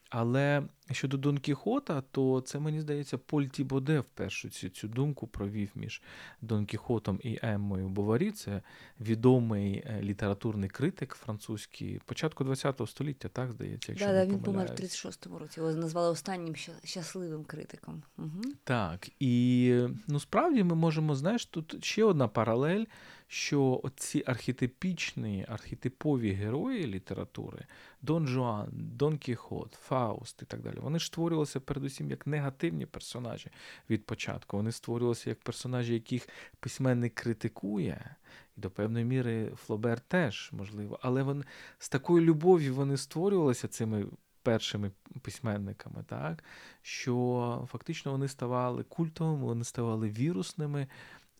[0.09, 5.71] Але щодо Дон Кіхота, то це мені здається, Поль Тібоде вперше цю, цю думку провів
[5.75, 6.01] між
[6.41, 8.31] Дон Кіхотом і Еммою Боварі.
[8.31, 8.61] Це
[9.01, 14.39] відомий е, літературний критик французький початку ХХ століття, так здається, якщо да, не да, він
[14.39, 15.59] помер в 36-му році.
[15.59, 18.03] Його назвали останнім щасливим критиком.
[18.17, 18.41] Угу.
[18.63, 22.85] Так, і ну справді ми можемо, знаєш, тут ще одна паралель
[23.27, 27.65] що ці архетипічні, архетипові герої літератури
[28.01, 33.49] Дон Жуан, Дон Кіхот, Фауст і так далі, вони ж створювалися передусім як негативні персонажі
[33.89, 34.57] від початку.
[34.57, 38.15] Вони створювалися як персонажі, яких письменник критикує.
[38.57, 41.43] І до певної міри Флобер теж можливо, але вони
[41.79, 44.05] з такою любов'ю вони створювалися цими
[44.45, 46.43] першими письменниками, так
[46.81, 50.88] що фактично вони ставали культовими, вони ставали вірусними.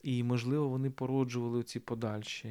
[0.06, 2.48] І, можливо, вони породжували ці подальші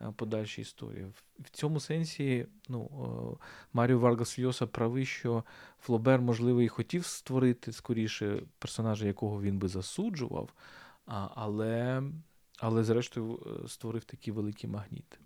[0.00, 1.06] е, подальші історії.
[1.38, 5.44] В цьому сенсі ну, е, Маріо Варгас Льоса правий, що
[5.80, 10.52] Флобер, можливо, і хотів створити скоріше персонажа, якого він би засуджував,
[11.34, 12.02] але,
[12.58, 15.18] але зрештою, е, створив такі великі магніти.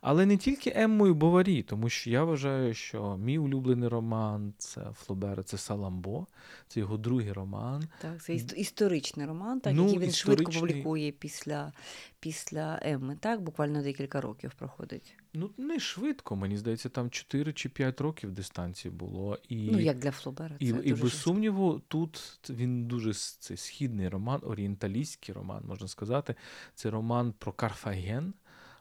[0.00, 5.42] Але не тільки Еммою Боварі, тому що я вважаю, що мій улюблений роман це Флобера,
[5.42, 6.26] це Саламбо,
[6.68, 7.88] це його другий роман.
[8.00, 10.46] Так, це історичний роман, так, ну, який він історичний...
[10.52, 11.72] швидко публікує після
[12.20, 15.16] після Емми, так, буквально декілька років проходить.
[15.34, 19.38] Ну, не швидко, мені здається, там 4 чи 5 років дистанції було.
[19.48, 20.56] І, Ну, як для Флобера.
[20.58, 26.34] Це і, і без сумніву, тут він дуже це східний роман, орієнталістський роман, можна сказати.
[26.74, 28.34] Це роман про Карфаген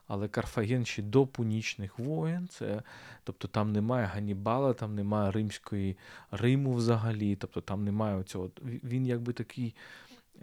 [0.07, 2.81] але Карфаген ще до пунічних воєн, це,
[3.23, 5.97] тобто там немає Ганібала, там немає Римської
[6.31, 8.51] Риму взагалі, тобто там немає цього.
[8.63, 9.75] Він якби такий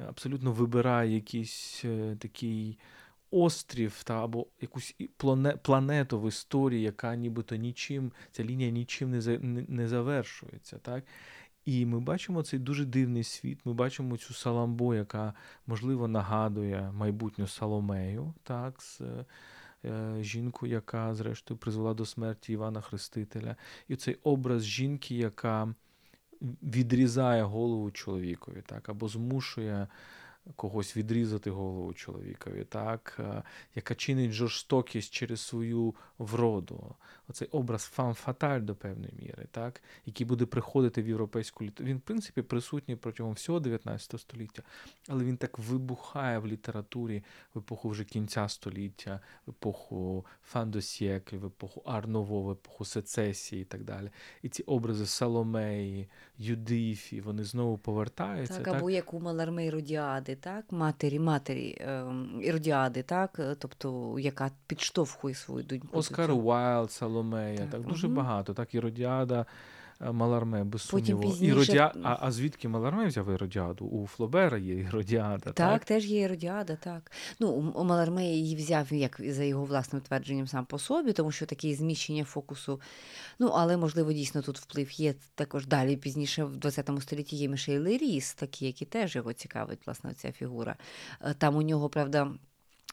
[0.08, 2.78] абсолютно вибирає якийсь е, такий
[3.30, 4.94] острів та або якусь
[5.62, 9.10] планету в історії, яка нібито нічим, ця лінія нічим
[9.68, 10.78] не, завершується.
[10.78, 11.04] так?
[11.64, 13.60] І ми бачимо цей дуже дивний світ.
[13.64, 15.34] Ми бачимо цю Саламбо, яка,
[15.66, 19.00] можливо, нагадує майбутню Соломею, так, з
[19.84, 23.56] е, жінку, яка, зрештою, призвела до смерті Івана Хрестителя.
[23.88, 25.74] І цей образ жінки, яка
[26.62, 29.88] відрізає голову чоловікові, так, або змушує
[30.56, 33.42] когось відрізати голову чоловікові, так, е,
[33.74, 36.94] яка чинить жорстокість через свою вроду.
[37.28, 41.88] Оцей образ фам фаталь до певної міри, так, який буде приходити в європейську літературу.
[41.88, 44.62] Він, в принципі, присутній протягом всього 19 століття,
[45.08, 47.24] але він так вибухає в літературі
[47.54, 53.64] в епоху вже кінця століття, в епоху Фандосєклі, в епоху Арново, в епоху сецесії і
[53.64, 54.10] так далі.
[54.42, 58.58] І ці образи Саломеї, Юдифі, вони знову повертаються.
[58.60, 64.50] Так, або як у Малармей Родіади, так, матері, матері ем, Іродіади, так, е, тобто, яка
[64.66, 65.98] підштовхує свою доньку.
[65.98, 68.16] Оскар Уайлд, Соломея, так, так дуже угу.
[68.16, 68.54] багато.
[68.54, 69.46] Так, Іродіада,
[70.00, 71.20] Маларме, без сумніву.
[71.20, 71.44] Пізніше...
[71.44, 71.92] Іродіа...
[72.02, 73.84] А а звідки Маларме взяв Іродіаду?
[73.84, 75.44] У Флобера є Іродіада.
[75.44, 77.12] Так, так, теж є Іродіада, так.
[77.40, 81.46] Ну, у Маларме її взяв як за його власним твердженням сам по собі, тому що
[81.46, 82.80] таке зміщення фокусу.
[83.38, 87.84] Ну, але, можливо, дійсно тут вплив є також далі пізніше в ХХ столітті є Мішель
[87.84, 90.76] Ріс, такі, які теж його цікавить, власне, ця фігура.
[91.22, 92.32] Е, там у нього, правда.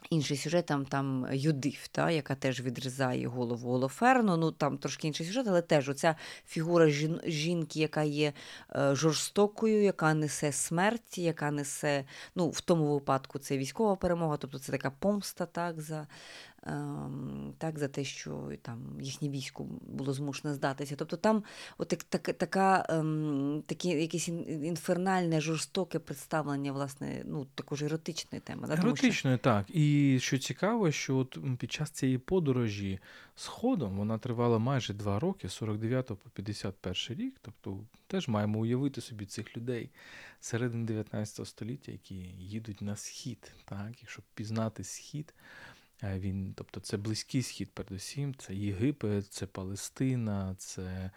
[0.09, 4.37] Інший сюжет там там Юдиф, та, яка теж відрізає голову Олоферну.
[4.37, 6.15] Ну там трошки інший сюжет, але теж оця
[6.47, 8.33] фігура жін, жінки, яка є
[8.75, 12.05] е, жорстокою, яка несе смерть, яка несе,
[12.35, 16.07] ну в тому випадку це військова перемога, тобто це така помста так, за
[17.57, 20.95] так, за те, що там їхнє військо було змушене здатися.
[20.95, 21.43] Тобто там
[21.77, 28.67] от так, так, така, ем, такі, якесь інфернальне, жорстоке представлення власне, ну, також еротичної теми.
[28.71, 29.65] Еротичної, так.
[29.69, 32.99] І що цікаво, що от під час цієї подорожі
[33.35, 37.35] сходом вона тривала майже два роки, 49 по 51 рік.
[37.41, 39.89] Тобто теж маємо уявити собі цих людей
[40.39, 45.33] середини 19 століття, які їдуть на схід, так, і щоб пізнати схід.
[46.03, 51.11] Е, він, тобто це близький схід, передусім, це Єгипет, це Палестина, це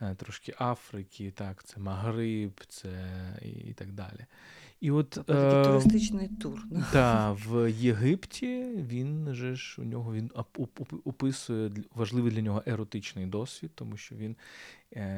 [0.00, 3.08] е, трошки Африки, так, це Магриб, це
[3.64, 4.26] і, так далі.
[4.80, 6.62] І от тобто такий е, туристичний тур.
[6.92, 10.30] Да, в Єгипті він же ж у нього він
[11.04, 14.36] описує важливий для нього еротичний досвід, тому що він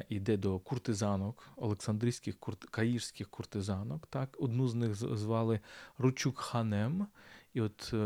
[0.08, 4.06] йде до куртизанок, Олександрійських курт, каїрських куртизанок.
[4.06, 5.60] Так, одну з них звали
[5.98, 7.06] Ручук Ханем.
[7.54, 7.96] І от е,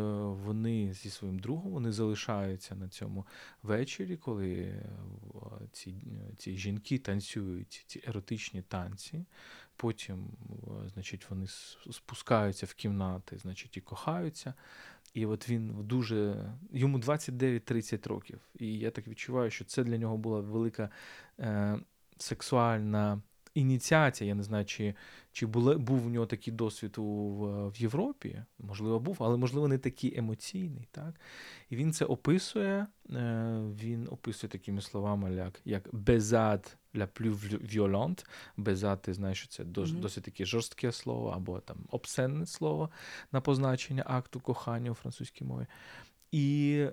[0.45, 3.27] вони зі своїм другом вони залишаються на цьому
[3.63, 4.85] вечорі, коли е,
[5.73, 5.95] ці
[6.39, 9.25] ці жінки танцюють ці еротичні танці.
[9.77, 11.47] Потім, е, значить, вони
[11.91, 14.55] спускаються в кімнати, значить, і кохаються.
[15.15, 18.41] І от він дуже йому 29-30 років.
[18.59, 20.91] І я так відчуваю, що це для нього була велика
[21.41, 21.79] е,
[22.19, 23.23] сексуальна
[23.55, 24.29] ініціація.
[24.29, 24.95] Я не знаю, чи
[25.33, 28.43] чи були, був у нього такий досвід у, в, в Європі.
[28.59, 30.88] Можливо, був, але можливо не такий емоційний.
[30.91, 31.21] Так?
[31.71, 32.87] І він це описує.
[33.11, 37.35] Е, Він описує такими словами, як як безад la plus
[37.75, 38.25] violente.
[38.57, 40.01] Безад, ти знаєш, що це досить, mm-hmm.
[40.01, 42.91] досить таке жорстке слово або там обсенне слово
[43.33, 45.67] на позначення акту кохання у французькій мові.
[46.33, 46.87] І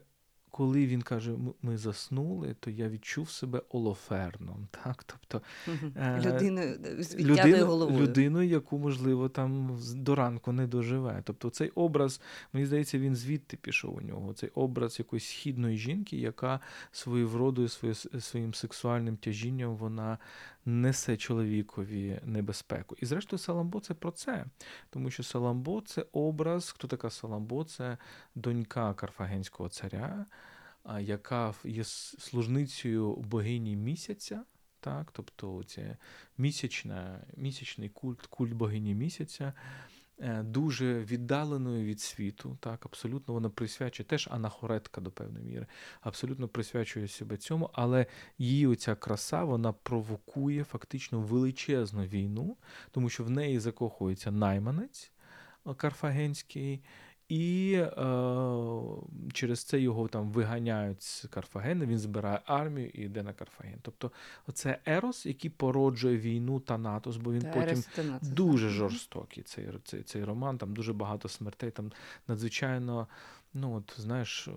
[0.52, 1.32] коли він каже,
[1.62, 4.68] ми заснули, то я відчув себе олоферном.
[4.72, 5.04] Так?
[5.04, 5.42] Тобто,
[5.96, 8.00] е, Людиною з людину, головою.
[8.00, 11.22] людиною, яку, можливо, там до ранку не доживе.
[11.26, 12.22] Тобто цей образ,
[12.54, 14.34] мені здається, він звідти пішов у нього.
[14.34, 16.60] Цей образ якоїсь східної жінки, яка
[16.92, 17.68] своєю вродою,
[18.20, 20.18] своїм сексуальним тяжінням вона
[20.66, 22.96] несе чоловікові небезпеку.
[23.00, 24.46] І, зрештою, Саламбо це про це.
[24.90, 27.64] Тому що Саламбо це образ, хто така Саламбо?
[27.64, 27.98] Це
[28.36, 30.26] донька Карфагенського царя,
[31.00, 34.44] яка є служницею богині місяця.
[34.80, 35.98] Так, Тобто це
[36.38, 39.54] місячна, місячний культ, культ богині місяця.
[40.22, 45.66] Е, дуже віддаленою від світу, так, абсолютно вона присвячує теж анахоретка до певної міри,
[46.02, 48.06] абсолютно присвячує себе цьому, але
[48.38, 52.58] її оця краса вона провокує фактично величезну війну,
[52.92, 55.12] тому що в неї закохується найманець
[55.68, 56.84] е, карфагенський.
[57.30, 57.92] І е,
[59.34, 63.80] через це його там виганяють з Карфагена, він збирає армію і йде на Карфаген.
[63.82, 64.12] Тобто
[64.54, 68.76] це Ерос, який породжує війну Танатос, бо він Та, потім Танатос, дуже так.
[68.76, 69.44] жорстокий.
[69.44, 71.92] Цей, цей, цей роман, там дуже багато смертей, там
[72.28, 73.08] надзвичайно.
[73.54, 74.52] Ну, от знаєш, е,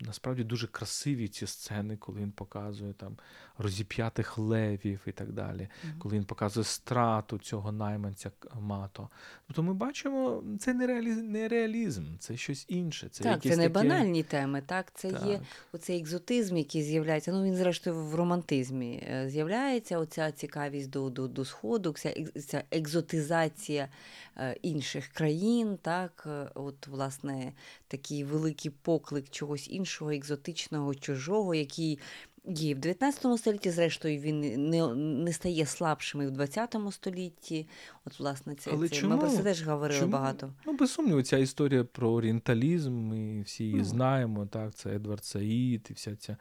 [0.00, 3.16] насправді дуже красиві ці сцени, коли він показує там
[3.58, 5.98] розіп'ятих левів і так далі, mm-hmm.
[5.98, 8.30] коли він показує страту цього найманця
[8.60, 9.08] мато.
[9.46, 13.08] Тобто ми бачимо, це не реалізм, не реалізм, це щось інше.
[13.08, 13.68] Це так, це не такі...
[13.68, 14.62] банальні теми.
[14.66, 15.26] Так, це так.
[15.26, 15.40] є
[15.72, 17.32] оцей екзотизм, який з'являється.
[17.32, 19.98] Ну він, зрештою, в романтизмі е, з'являється.
[19.98, 22.14] Оця цікавість до до, до сходу, ця,
[22.46, 23.88] ця екзотизація
[24.36, 25.78] е, інших країн.
[25.82, 27.52] Так, от, власне,
[27.90, 31.98] такий великий поклик чогось іншого, екзотичного, чужого, який
[32.44, 37.68] є в 19 столітті, зрештою, він не не стає слабшим і в 20 столітті.
[38.04, 39.14] От, власне, це, Але це чому?
[39.14, 40.12] ми про це теж говорили чому?
[40.12, 40.52] багато.
[40.66, 43.84] Ну, без сумніву, ця історія про орієнталізм, ми всі її ну.
[43.84, 44.46] знаємо.
[44.46, 46.36] Так, Це Едвард Саїд і вся ця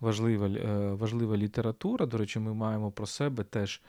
[0.00, 2.06] важлива, е, важлива література.
[2.06, 3.82] До речі, ми маємо про себе теж.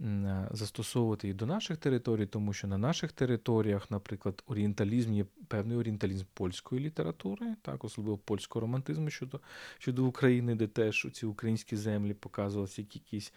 [0.00, 5.76] Е, застосовувати і до наших територій, тому що на наших територіях, наприклад, орієнталізм є певний
[5.76, 9.40] орієнталізм польської літератури, так, особливо польського романтизму щодо
[9.78, 13.32] щодо України, де теж ці українські землі показувалися як якісь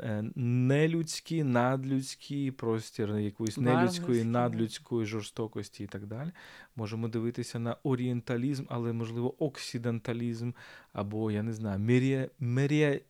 [0.00, 6.30] е, нелюдські, надлюдські простір якоїсь нелюдської, надлюдської жорстокості і так далі.
[6.76, 10.52] Можемо дивитися на орієнталізм, але, можливо, оксиденталізм,
[10.92, 11.78] або, я не знаю,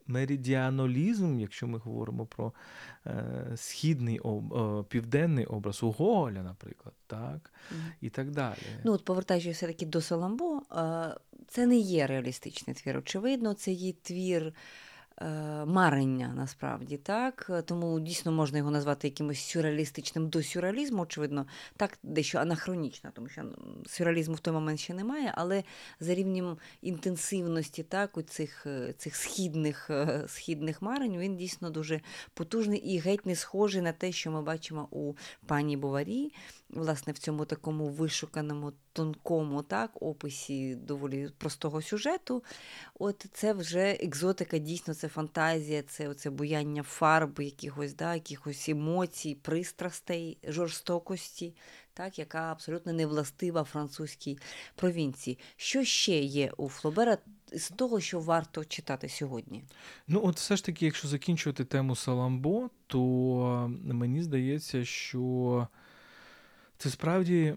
[0.06, 2.52] меридіанолізм, якщо ми говоримо про
[3.57, 7.53] східний об, е, південний образ у Гоголя, наприклад, так,
[8.01, 8.57] і так далі.
[8.85, 11.14] Ну, от повертаючись все-таки до Соламбо, е,
[11.49, 12.99] це не є реалістичний твір.
[12.99, 14.53] Очевидно, це є твір.
[15.20, 17.50] Е, марення насправді так.
[17.64, 23.42] Тому дійсно можна його назвати якимось сюрреалістичним до сюрреалізму, очевидно, так дещо анахронічно, тому що
[23.87, 25.64] сюрреалізму в той момент ще немає, але
[26.00, 32.00] за рівнем інтенсивності так, у цих е, цих східних е, східних марень він дійсно дуже
[32.35, 35.14] потужний і геть не схожий на те, що ми бачимо у
[35.46, 36.33] пані Буварі,
[36.68, 42.44] власне, в цьому такому вишуканому тонкому так, описі доволі простого сюжету.
[42.94, 49.35] От це вже екзотика, дійсно, це фантазія, це оце буяння фарб, якихось, да, якихось емоцій,
[49.35, 51.55] пристрастей, жорстокості,
[51.94, 54.38] так, яка абсолютно не властива французькій
[54.74, 55.38] провінції.
[55.57, 57.18] Що ще є у Флобера
[57.53, 59.64] з того, що варто читати сьогодні?
[60.09, 62.99] Ну, от все ж таки, якщо закінчувати тему Саламбо, то
[63.84, 65.68] мені здається, що.
[66.79, 67.55] Це справді,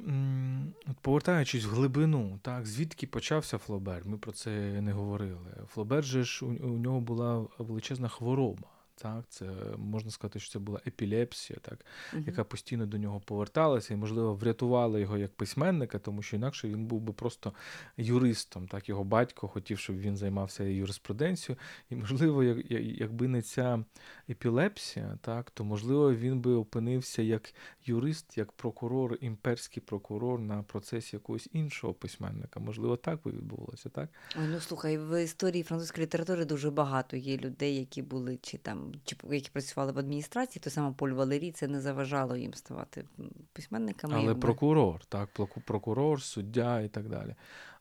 [1.02, 5.52] повертаючись в глибину, так, звідки почався Флобер, ми про це не говорили.
[5.68, 8.68] Флобер же ж у, нього була величезна хвороба.
[9.02, 9.45] Так, це
[9.78, 12.28] можна сказати, що це була епілепсія, так, uh-huh.
[12.28, 16.86] яка постійно до нього поверталася і, можливо, врятувала його як письменника, тому що інакше він
[16.86, 17.54] був би просто
[17.97, 18.68] юристом.
[18.68, 21.60] Так, його батько хотів, щоб він займався юриспруденцією.
[21.89, 23.84] І, можливо, як, якби не ця
[24.30, 27.54] епілепсія, так, то можливо він би опинився як
[27.86, 32.60] юрист, як прокурор, імперський прокурор на процесі якогось іншого письменника.
[32.60, 34.10] Можливо, так би відбувалося, так?
[34.39, 38.89] Ой, ну слухай, в історії французької літератури дуже багато є людей, які були чи там
[39.32, 43.06] які працювали в адміністрації, то саме Поль Валерій це не заважало їм ставати
[43.54, 44.14] письменниками.
[44.18, 45.30] Але прокурор, так,
[45.66, 47.36] прокурор, суддя і так далі.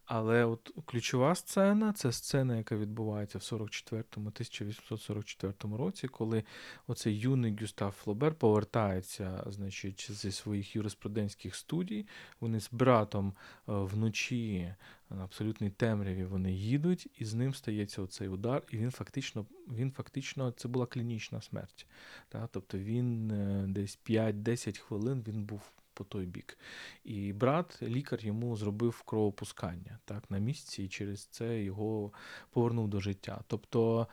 [0.09, 6.45] Але от ключова сцена це сцена, яка відбувається в 44-му, 1844 році, коли
[6.87, 12.07] оцей юний Гюстав Флобер повертається значить, зі своїх юриспруденських студій.
[12.41, 13.33] Вони з братом е,
[13.67, 14.75] вночі
[15.11, 19.91] на абсолютній темряві вони їдуть, і з ним стається оцей удар, і він фактично він
[19.91, 21.87] фактично це була клінічна смерть.
[22.29, 22.49] Так?
[22.53, 25.63] Тобто він е, десь 5-10 хвилин він був
[25.99, 26.59] по той бік.
[27.05, 32.13] І брат, лікар йому зробив кровопускання так, на місці, і через це його
[32.51, 33.41] повернув до життя.
[33.47, 34.07] Тобто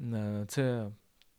[0.00, 0.90] е, це.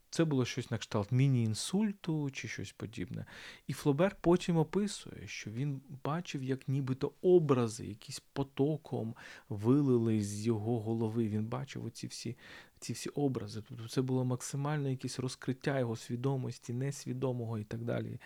[0.09, 3.25] Це було щось на кшталт міні-інсульту чи щось подібне.
[3.67, 9.15] І Флобер потім описує, що він бачив, як нібито образи, якісь потоком
[9.49, 11.27] вилили з його голови.
[11.27, 12.37] Він бачив оці всі
[12.79, 13.63] ці всі образи.
[13.69, 18.19] Тобто це було максимальне якесь розкриття його свідомості, несвідомого і так далі.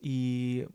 [0.00, 0.66] І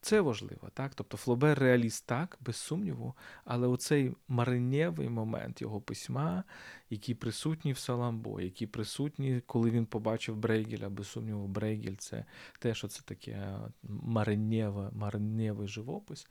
[0.00, 0.94] це важливо, так?
[0.94, 6.44] Тобто Флобер реаліст так, без сумніву, але оцей маринєвий момент його письма,
[6.90, 12.24] який присутній в Саламбо, який присутній, коли він побачив Брейгеля, без сумніву, Брейгель це
[12.58, 13.58] те, що це таке
[14.92, 16.26] маринєвий живопис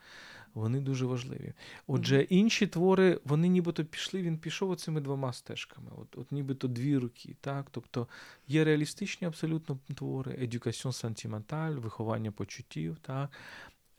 [0.54, 1.54] вони дуже важливі.
[1.88, 6.98] Отже, інші твори, вони нібито пішли, він пішов оцими двома стежками, от от нібито дві
[6.98, 7.36] руки.
[7.42, 7.68] так?
[7.72, 8.08] Тобто
[8.48, 12.98] є реалістичні абсолютно твори, едюкаціон сантименталь, виховання почуттів.
[13.02, 13.32] так?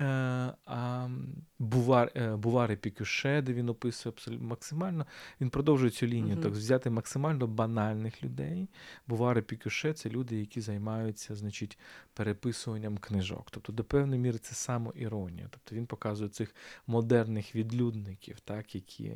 [0.01, 0.05] Е,
[0.67, 1.09] а
[1.61, 5.07] Бувар е, Бувари Пікюше, де він описує абсолютно максимально.
[5.41, 6.43] Він продовжує цю лінію, uh-huh.
[6.43, 8.69] так взяти максимально банальних людей.
[9.07, 11.79] Бувари Пікюше це люди, які займаються значить,
[12.15, 13.49] переписуванням книжок.
[13.51, 15.47] Тобто, до певної міри, це самоіронія.
[15.51, 16.55] Тобто він показує цих
[16.87, 19.13] модерних відлюдників, так, які.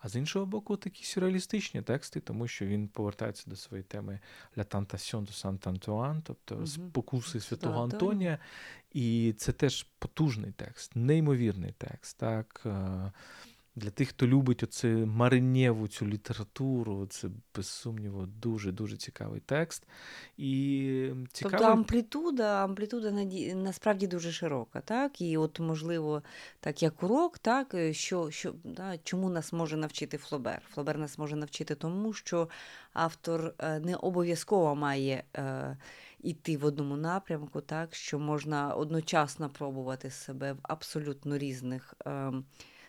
[0.00, 4.20] А з іншого боку, такі сюрреалістичні тексти, тому що він повертається до своєї теми
[4.56, 8.38] «La tentation de Saint-Antoine», тобто спокуси Святого Антонія.
[8.92, 12.18] І це теж потужний текст, неймовірний текст.
[12.18, 12.62] так.
[12.66, 13.12] Е,
[13.76, 19.86] для тих, хто любить оце маринєву цю літературу, це без сумніву дуже-дуже цікавий текст.
[20.36, 21.58] І цікавий...
[21.58, 23.10] Тобто амплітуда, амплітуда
[23.54, 25.20] насправді дуже широка, так?
[25.20, 26.22] І от, можливо,
[26.60, 30.62] так як урок, так, е, що, що, да, чому нас може навчити Флобер?
[30.70, 32.48] Флобер нас може навчити тому, що
[32.92, 35.24] автор е, не обов'язково має.
[35.36, 35.76] Е,
[36.26, 42.32] іти в одному напрямку, так що можна одночасно пробувати себе в абсолютно різних е,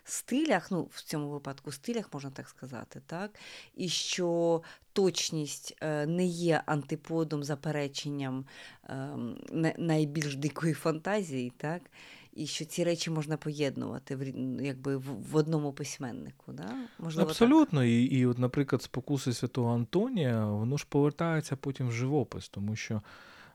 [0.04, 3.32] стилях, ну в цьому випадку стилях, можна так сказати, так,
[3.76, 4.62] і що
[4.94, 8.46] точність е, не є антиподом, запереченням
[8.84, 9.10] е,
[9.78, 11.82] найбільш дикої фантазії, так.
[12.38, 14.24] І що ці речі можна поєднувати в
[14.64, 16.54] якби в одному письменнику.
[16.54, 16.76] Да?
[17.00, 17.80] Можливо, Абсолютно.
[17.80, 17.90] Так?
[17.90, 23.02] І, і, от, наприклад, спокуси Святого Антонія, воно ж повертається потім в живопис, тому що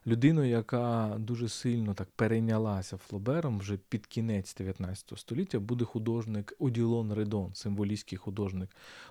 [0.06, 7.12] людину, яка дуже сильно так перейнялася Флобером вже під кінець 19 століття, буде художник Оділон
[7.12, 8.70] Редон, символістський художник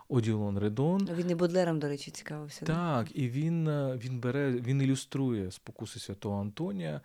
[0.10, 1.10] Оділон Редон.
[1.16, 2.66] Він і Бодлером, до речі, цікавився.
[2.66, 7.02] Так, і він е, він бере, він ілюструє спокуси Святого Антонія.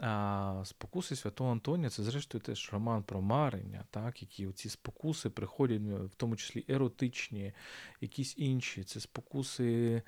[0.00, 5.80] А спокуси Святого Антонія це, зрештою, теж роман про марення, так, які ці спокуси приходять,
[5.80, 7.52] в тому числі еротичні,
[8.00, 8.84] якісь інші.
[8.84, 10.02] Це спокуси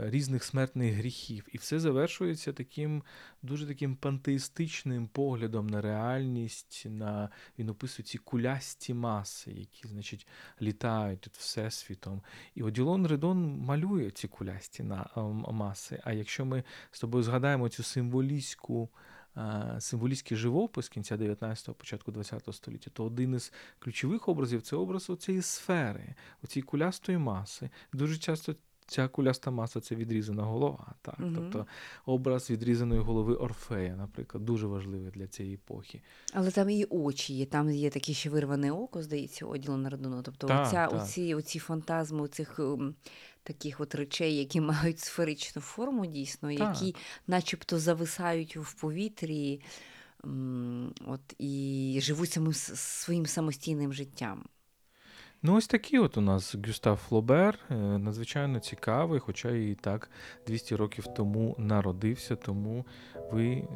[0.00, 1.46] різних смертних гріхів.
[1.52, 3.02] І все завершується таким
[3.42, 6.86] дуже таким пантеїстичним поглядом на реальність.
[6.86, 7.28] на
[7.58, 10.26] Він описує ці кулясті маси, які значить,
[10.62, 12.22] літають тут всесвітом.
[12.54, 14.84] І Оділон Редон малює ці кулясті
[15.50, 16.00] маси.
[16.04, 18.90] А якщо ми з тобою згадаємо цю символістську
[19.78, 25.42] символістський живопис кінця 19-го, початку 20-го століття, то один із ключових образів це образ цієї
[25.42, 27.70] сфери, оцієї кулястої маси.
[27.92, 28.54] Дуже часто
[28.86, 30.94] ця куляста маса це відрізана голова.
[31.02, 31.18] Так?
[31.18, 31.34] Мгм.
[31.34, 31.66] Тобто
[32.06, 36.02] образ відрізаної голови Орфея, наприклад, дуже важливий для цієї епохи.
[36.32, 40.22] Але там і очі є, там є таке ще вирване око, здається, оділо на родину.
[40.22, 41.02] Тобто Так, оця, так.
[41.02, 42.60] оці, оці фантазми цих
[43.42, 46.94] таких от речей, які мають сферичну форму, дійсно, які
[47.26, 49.60] начебто зависають в повітрі
[51.06, 54.44] от, і живуть самим своїм самостійним життям.
[55.46, 60.10] Ну, ось такий от у нас Гюстав Флобер, е, надзвичайно цікавий, хоча і так
[60.46, 62.84] 200 років тому народився, тому
[63.32, 63.66] ви е,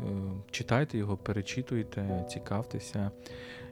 [0.50, 3.10] читайте його, перечитуйте, цікавтеся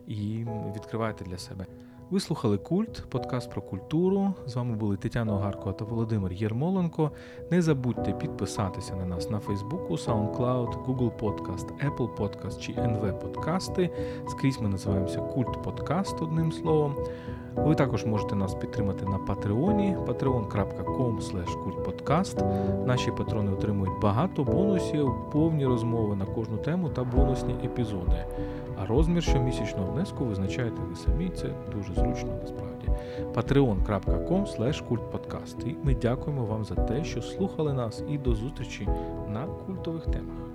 [0.06, 1.66] і відкривайте для себе.
[2.10, 4.34] Ви слухали Культ, подкаст про культуру.
[4.46, 7.10] З вами були Тетяна Огарко та Володимир Єрмоленко.
[7.50, 13.90] Не забудьте підписатися на нас на Фейсбуку, SoundCloud, Google Podcast, Apple Podcast чи NV Подкасти.
[14.28, 16.94] Скрізь ми називаємося Культ Подкаст одним словом.
[17.56, 22.86] Ви також можете нас підтримати на Патреоні patreon.com.
[22.86, 28.26] Наші патрони отримують багато бонусів, повні розмови на кожну тему та бонусні епізоди.
[28.78, 32.88] А розмір щомісячного внеску визначаєте ви самі, це дуже зручно насправді.
[33.34, 34.44] patreon.com
[34.88, 35.68] kultpodcast.
[35.68, 38.88] І ми дякуємо вам за те, що слухали нас і до зустрічі
[39.28, 40.45] на культових темах.